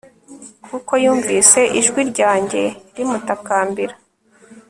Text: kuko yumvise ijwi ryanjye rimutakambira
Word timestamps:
kuko 0.67 0.91
yumvise 1.03 1.61
ijwi 1.79 2.01
ryanjye 2.11 2.63
rimutakambira 2.95 3.95